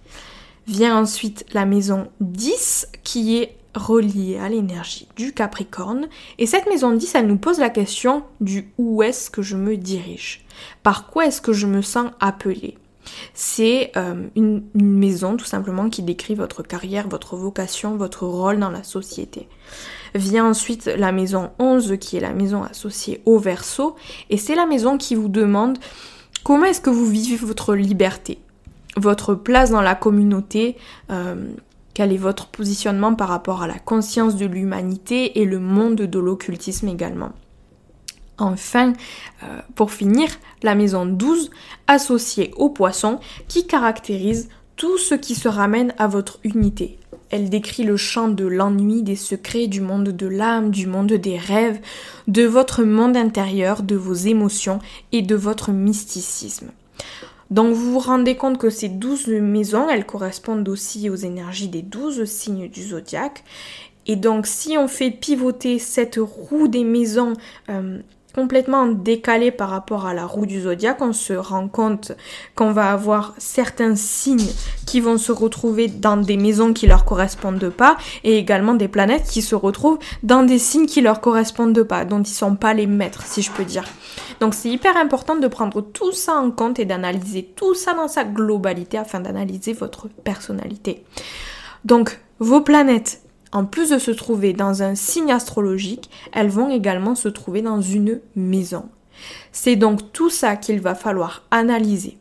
Vient 0.66 0.98
ensuite 0.98 1.44
la 1.52 1.66
maison 1.66 2.08
10 2.20 2.88
qui 3.04 3.36
est 3.36 3.58
reliée 3.74 4.38
à 4.38 4.48
l'énergie 4.48 5.08
du 5.14 5.34
Capricorne. 5.34 6.08
Et 6.38 6.46
cette 6.46 6.70
maison 6.70 6.90
10, 6.90 7.16
elle 7.16 7.26
nous 7.26 7.36
pose 7.36 7.58
la 7.58 7.68
question 7.68 8.22
du 8.40 8.72
où 8.78 9.02
est-ce 9.02 9.28
que 9.28 9.42
je 9.42 9.56
me 9.56 9.76
dirige? 9.76 10.46
Par 10.82 11.08
quoi 11.08 11.26
est-ce 11.26 11.42
que 11.42 11.52
je 11.52 11.66
me 11.66 11.82
sens 11.82 12.12
appelée 12.18 12.78
c'est 13.34 13.92
euh, 13.96 14.26
une, 14.36 14.62
maison 14.74 15.36
tout 15.36 15.44
simplement 15.44 15.88
qui 15.90 16.02
décrit 16.02 16.34
votre 16.34 16.62
carrière, 16.62 17.08
votre 17.08 17.36
vocation, 17.36 17.96
votre 17.96 18.26
rôle 18.26 18.58
dans 18.58 18.70
la 18.70 18.82
société. 18.82 19.48
Vient 20.14 20.46
ensuite 20.46 20.86
la 20.86 21.12
maison 21.12 21.50
11 21.58 21.96
qui 22.00 22.16
est 22.16 22.20
la 22.20 22.32
maison 22.32 22.62
associée 22.62 23.20
au 23.26 23.38
verso 23.38 23.96
et 24.30 24.36
c'est 24.36 24.54
la 24.54 24.66
maison 24.66 24.96
qui 24.98 25.14
vous 25.14 25.28
demande 25.28 25.78
comment 26.44 26.64
est-ce 26.64 26.80
que 26.80 26.90
vous 26.90 27.06
vivez 27.06 27.36
votre 27.36 27.74
liberté, 27.74 28.38
votre 28.96 29.34
place 29.34 29.70
dans 29.70 29.82
la 29.82 29.94
communauté, 29.94 30.76
euh, 31.10 31.52
quel 31.92 32.12
est 32.12 32.18
votre 32.18 32.46
positionnement 32.48 33.14
par 33.14 33.28
rapport 33.28 33.62
à 33.62 33.66
la 33.66 33.78
conscience 33.78 34.36
de 34.36 34.46
l'humanité 34.46 35.40
et 35.40 35.44
le 35.44 35.58
monde 35.58 35.96
de 35.96 36.18
l'occultisme 36.18 36.88
également. 36.88 37.32
Enfin, 38.38 38.92
euh, 39.42 39.60
pour 39.74 39.92
finir, 39.92 40.28
la 40.62 40.74
maison 40.74 41.06
12 41.06 41.50
associée 41.86 42.52
au 42.56 42.68
poisson 42.68 43.18
qui 43.48 43.66
caractérise 43.66 44.48
tout 44.76 44.98
ce 44.98 45.14
qui 45.14 45.34
se 45.34 45.48
ramène 45.48 45.94
à 45.98 46.06
votre 46.06 46.38
unité. 46.44 46.98
Elle 47.30 47.50
décrit 47.50 47.82
le 47.82 47.96
champ 47.96 48.28
de 48.28 48.46
l'ennui, 48.46 49.02
des 49.02 49.16
secrets, 49.16 49.66
du 49.66 49.80
monde 49.80 50.10
de 50.10 50.26
l'âme, 50.26 50.70
du 50.70 50.86
monde 50.86 51.12
des 51.12 51.38
rêves, 51.38 51.80
de 52.28 52.44
votre 52.44 52.84
monde 52.84 53.16
intérieur, 53.16 53.82
de 53.82 53.96
vos 53.96 54.14
émotions 54.14 54.78
et 55.12 55.22
de 55.22 55.34
votre 55.34 55.72
mysticisme. 55.72 56.70
Donc 57.50 57.74
vous 57.74 57.92
vous 57.92 57.98
rendez 57.98 58.36
compte 58.36 58.58
que 58.58 58.70
ces 58.70 58.88
douze 58.88 59.28
maisons, 59.28 59.88
elles 59.88 60.06
correspondent 60.06 60.68
aussi 60.68 61.08
aux 61.10 61.16
énergies 61.16 61.68
des 61.68 61.82
douze 61.82 62.24
signes 62.24 62.68
du 62.68 62.82
zodiaque. 62.82 63.44
Et 64.06 64.16
donc 64.16 64.46
si 64.46 64.76
on 64.78 64.88
fait 64.88 65.10
pivoter 65.10 65.78
cette 65.78 66.18
roue 66.20 66.68
des 66.68 66.84
maisons 66.84 67.32
euh, 67.68 67.98
complètement 68.36 68.86
décalé 68.86 69.50
par 69.50 69.70
rapport 69.70 70.04
à 70.04 70.12
la 70.12 70.26
roue 70.26 70.44
du 70.44 70.60
zodiaque, 70.60 71.00
on 71.00 71.14
se 71.14 71.32
rend 71.32 71.68
compte 71.68 72.12
qu'on 72.54 72.70
va 72.70 72.92
avoir 72.92 73.34
certains 73.38 73.96
signes 73.96 74.52
qui 74.84 75.00
vont 75.00 75.16
se 75.16 75.32
retrouver 75.32 75.88
dans 75.88 76.18
des 76.18 76.36
maisons 76.36 76.74
qui 76.74 76.86
leur 76.86 77.06
correspondent 77.06 77.70
pas 77.70 77.96
et 78.24 78.36
également 78.36 78.74
des 78.74 78.88
planètes 78.88 79.24
qui 79.24 79.40
se 79.40 79.54
retrouvent 79.54 79.98
dans 80.22 80.42
des 80.42 80.58
signes 80.58 80.84
qui 80.84 81.00
leur 81.00 81.22
correspondent 81.22 81.82
pas, 81.82 82.04
dont 82.04 82.22
ils 82.22 82.26
sont 82.26 82.56
pas 82.56 82.74
les 82.74 82.86
maîtres, 82.86 83.24
si 83.24 83.40
je 83.40 83.50
peux 83.50 83.64
dire. 83.64 83.84
Donc 84.40 84.52
c'est 84.52 84.68
hyper 84.68 84.98
important 84.98 85.36
de 85.36 85.48
prendre 85.48 85.80
tout 85.80 86.12
ça 86.12 86.34
en 86.34 86.50
compte 86.50 86.78
et 86.78 86.84
d'analyser 86.84 87.50
tout 87.56 87.74
ça 87.74 87.94
dans 87.94 88.08
sa 88.08 88.24
globalité 88.24 88.98
afin 88.98 89.20
d'analyser 89.20 89.72
votre 89.72 90.08
personnalité. 90.08 91.04
Donc 91.86 92.20
vos 92.38 92.60
planètes 92.60 93.22
en 93.56 93.64
plus 93.64 93.88
de 93.88 93.98
se 93.98 94.10
trouver 94.10 94.52
dans 94.52 94.82
un 94.82 94.94
signe 94.94 95.32
astrologique, 95.32 96.10
elles 96.34 96.50
vont 96.50 96.68
également 96.68 97.14
se 97.14 97.28
trouver 97.28 97.62
dans 97.62 97.80
une 97.80 98.20
maison. 98.34 98.90
C'est 99.50 99.76
donc 99.76 100.12
tout 100.12 100.28
ça 100.28 100.56
qu'il 100.56 100.78
va 100.82 100.94
falloir 100.94 101.42
analyser. 101.50 102.18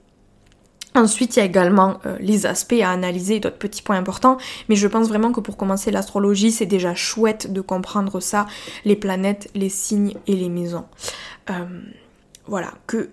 Ensuite, 0.95 1.35
il 1.35 1.39
y 1.39 1.41
a 1.41 1.45
également 1.45 1.99
euh, 2.05 2.15
les 2.21 2.45
aspects 2.45 2.79
à 2.81 2.89
analyser, 2.89 3.41
d'autres 3.41 3.57
petits 3.57 3.81
points 3.81 3.97
importants, 3.97 4.37
mais 4.69 4.77
je 4.77 4.87
pense 4.87 5.09
vraiment 5.09 5.33
que 5.33 5.41
pour 5.41 5.57
commencer 5.57 5.91
l'astrologie, 5.91 6.53
c'est 6.53 6.65
déjà 6.65 6.95
chouette 6.95 7.51
de 7.51 7.59
comprendre 7.59 8.21
ça, 8.21 8.45
les 8.85 8.95
planètes, 8.95 9.49
les 9.55 9.67
signes 9.67 10.15
et 10.27 10.37
les 10.37 10.47
maisons. 10.47 10.85
Euh, 11.49 11.65
voilà, 12.47 12.71
que 12.87 13.09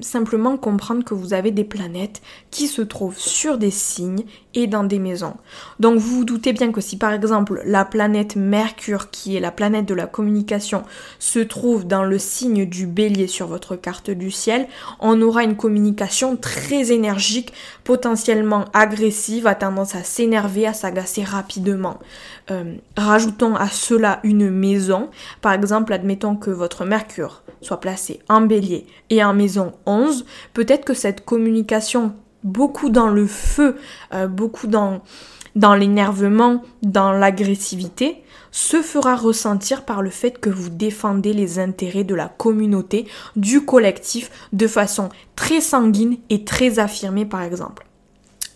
simplement 0.00 0.56
comprendre 0.56 1.04
que 1.04 1.14
vous 1.14 1.34
avez 1.34 1.50
des 1.50 1.64
planètes 1.64 2.22
qui 2.50 2.66
se 2.66 2.82
trouvent 2.82 3.18
sur 3.18 3.58
des 3.58 3.70
signes 3.70 4.24
et 4.54 4.66
dans 4.66 4.84
des 4.84 4.98
maisons. 4.98 5.34
Donc 5.78 5.98
vous 5.98 6.16
vous 6.16 6.24
doutez 6.24 6.52
bien 6.52 6.72
que 6.72 6.80
si 6.80 6.96
par 6.96 7.12
exemple 7.12 7.62
la 7.64 7.84
planète 7.84 8.36
Mercure, 8.36 9.10
qui 9.10 9.36
est 9.36 9.40
la 9.40 9.52
planète 9.52 9.86
de 9.86 9.94
la 9.94 10.06
communication, 10.06 10.82
se 11.18 11.38
trouve 11.38 11.86
dans 11.86 12.04
le 12.04 12.18
signe 12.18 12.66
du 12.66 12.86
bélier 12.86 13.26
sur 13.26 13.46
votre 13.46 13.76
carte 13.76 14.10
du 14.10 14.30
ciel, 14.30 14.66
on 14.98 15.20
aura 15.22 15.44
une 15.44 15.56
communication 15.56 16.36
très 16.36 16.92
énergique, 16.92 17.52
potentiellement 17.84 18.64
agressive, 18.72 19.46
à 19.46 19.54
tendance 19.54 19.94
à 19.94 20.02
s'énerver, 20.02 20.66
à 20.66 20.72
s'agacer 20.72 21.22
rapidement. 21.22 21.98
Euh, 22.50 22.74
rajoutons 22.96 23.54
à 23.54 23.68
cela 23.68 24.20
une 24.24 24.50
maison. 24.50 25.10
Par 25.40 25.52
exemple, 25.52 25.92
admettons 25.92 26.34
que 26.34 26.50
votre 26.50 26.84
Mercure 26.84 27.42
soit 27.60 27.80
placé 27.80 28.20
en 28.28 28.40
bélier 28.40 28.86
et 29.10 29.22
en 29.22 29.34
maison 29.34 29.49
11, 29.58 30.24
peut-être 30.54 30.84
que 30.84 30.94
cette 30.94 31.24
communication 31.24 32.14
beaucoup 32.44 32.90
dans 32.90 33.08
le 33.08 33.26
feu, 33.26 33.76
euh, 34.14 34.26
beaucoup 34.26 34.66
dans, 34.66 35.02
dans 35.56 35.74
l'énervement, 35.74 36.62
dans 36.82 37.12
l'agressivité, 37.12 38.22
se 38.50 38.82
fera 38.82 39.14
ressentir 39.14 39.84
par 39.84 40.02
le 40.02 40.10
fait 40.10 40.40
que 40.40 40.50
vous 40.50 40.70
défendez 40.70 41.32
les 41.32 41.58
intérêts 41.58 42.04
de 42.04 42.14
la 42.14 42.28
communauté, 42.28 43.06
du 43.36 43.64
collectif, 43.64 44.30
de 44.52 44.66
façon 44.66 45.08
très 45.36 45.60
sanguine 45.60 46.16
et 46.30 46.44
très 46.44 46.78
affirmée 46.78 47.26
par 47.26 47.42
exemple. 47.42 47.86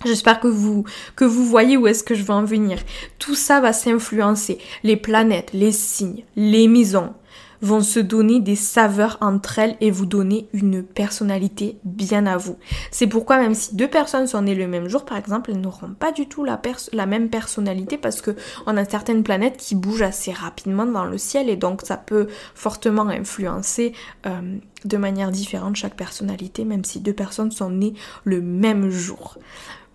J'espère 0.05 0.41
que 0.41 0.49
vous, 0.49 0.85
que 1.17 1.25
vous 1.25 1.47
voyez 1.47 1.77
où 1.77 1.87
est-ce 1.87 2.05
que 2.05 2.15
je 2.15 2.25
veux 2.25 2.35
en 2.35 2.45
venir. 2.45 2.79
Tout 3.19 3.35
ça 3.35 3.61
va 3.61 3.73
s'influencer. 3.73 4.59
Les 4.83 4.97
planètes, 4.97 5.51
les 5.55 5.73
signes, 5.73 6.25
les 6.37 6.69
maisons, 6.69 7.15
vont 7.63 7.81
se 7.81 8.01
donner 8.01 8.41
des 8.41 8.57
saveurs 8.57 9.19
entre 9.21 9.59
elles 9.59 9.77
et 9.81 9.91
vous 9.91 10.07
donner 10.07 10.49
une 10.53 10.83
personnalité 10.83 11.79
bien 11.85 12.27
à 12.27 12.37
vous. 12.37 12.59
C'est 12.91 13.07
pourquoi 13.07 13.39
même 13.39 13.55
si 13.55 13.75
deux 13.75 13.89
personnes 13.89 14.27
sont 14.27 14.43
nées 14.43 14.55
le 14.55 14.69
même 14.69 14.89
jour, 14.89 15.05
par 15.05 15.17
exemple, 15.17 15.51
elles 15.51 15.61
n'auront 15.61 15.95
pas 15.99 16.13
du 16.13 16.27
tout 16.27 16.45
la, 16.45 17.07
même 17.07 17.29
personnalité 17.29 17.99
parce 17.99 18.21
que 18.21 18.37
on 18.67 18.77
a 18.77 18.85
certaines 18.85 19.23
planètes 19.23 19.57
qui 19.57 19.75
bougent 19.75 20.03
assez 20.03 20.33
rapidement 20.33 20.87
dans 20.87 21.05
le 21.05 21.19
ciel 21.19 21.49
et 21.49 21.57
donc 21.57 21.83
ça 21.83 21.97
peut 21.97 22.27
fortement 22.55 23.09
influencer 23.09 23.93
euh, 24.27 24.59
de 24.85 24.97
manière 24.97 25.31
différente 25.31 25.77
chaque 25.77 25.97
personnalité, 25.97 26.65
même 26.65 26.85
si 26.85 27.01
deux 27.01 27.13
personnes 27.13 27.51
sont 27.51 27.71
nées 27.71 27.95
le 28.25 28.41
même 28.41 28.91
jour. 28.91 29.39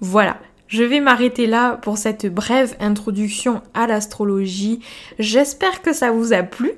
Voilà, 0.01 0.37
je 0.69 0.83
vais 0.83 0.99
m'arrêter 0.99 1.47
là 1.47 1.77
pour 1.77 1.97
cette 1.97 2.27
brève 2.27 2.75
introduction 2.79 3.61
à 3.73 3.87
l'astrologie. 3.87 4.79
J'espère 5.17 5.81
que 5.81 5.93
ça 5.93 6.11
vous 6.11 6.31
a 6.31 6.43
plu. 6.43 6.73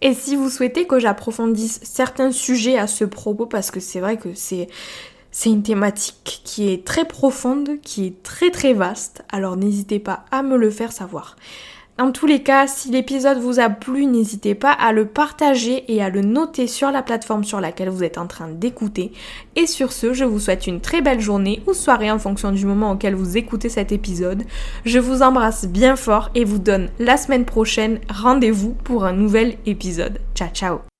Et 0.00 0.14
si 0.14 0.36
vous 0.36 0.50
souhaitez 0.50 0.86
que 0.86 0.98
j'approfondisse 0.98 1.80
certains 1.82 2.30
sujets 2.30 2.78
à 2.78 2.86
ce 2.86 3.04
propos, 3.04 3.46
parce 3.46 3.70
que 3.70 3.80
c'est 3.80 4.00
vrai 4.00 4.16
que 4.16 4.34
c'est 4.34 4.68
c'est 5.30 5.50
une 5.50 5.64
thématique 5.64 6.42
qui 6.44 6.70
est 6.70 6.84
très 6.84 7.04
profonde, 7.04 7.80
qui 7.82 8.06
est 8.06 8.22
très 8.22 8.50
très 8.52 8.72
vaste, 8.72 9.24
alors 9.32 9.56
n'hésitez 9.56 9.98
pas 9.98 10.24
à 10.30 10.44
me 10.44 10.56
le 10.56 10.70
faire 10.70 10.92
savoir. 10.92 11.34
En 11.96 12.10
tous 12.10 12.26
les 12.26 12.42
cas, 12.42 12.66
si 12.66 12.90
l'épisode 12.90 13.38
vous 13.38 13.60
a 13.60 13.70
plu, 13.70 14.06
n'hésitez 14.06 14.56
pas 14.56 14.72
à 14.72 14.92
le 14.92 15.06
partager 15.06 15.84
et 15.92 16.02
à 16.02 16.08
le 16.08 16.22
noter 16.22 16.66
sur 16.66 16.90
la 16.90 17.02
plateforme 17.02 17.44
sur 17.44 17.60
laquelle 17.60 17.88
vous 17.88 18.02
êtes 18.02 18.18
en 18.18 18.26
train 18.26 18.48
d'écouter. 18.48 19.12
Et 19.54 19.68
sur 19.68 19.92
ce, 19.92 20.12
je 20.12 20.24
vous 20.24 20.40
souhaite 20.40 20.66
une 20.66 20.80
très 20.80 21.02
belle 21.02 21.20
journée 21.20 21.62
ou 21.68 21.72
soirée 21.72 22.10
en 22.10 22.18
fonction 22.18 22.50
du 22.50 22.66
moment 22.66 22.90
auquel 22.90 23.14
vous 23.14 23.36
écoutez 23.36 23.68
cet 23.68 23.92
épisode. 23.92 24.42
Je 24.84 24.98
vous 24.98 25.22
embrasse 25.22 25.68
bien 25.68 25.94
fort 25.94 26.30
et 26.34 26.44
vous 26.44 26.58
donne 26.58 26.90
la 26.98 27.16
semaine 27.16 27.44
prochaine 27.44 28.00
rendez-vous 28.08 28.74
pour 28.82 29.04
un 29.04 29.12
nouvel 29.12 29.56
épisode. 29.64 30.18
Ciao 30.34 30.48
ciao 30.52 30.93